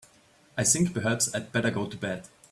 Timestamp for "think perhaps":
0.63-1.29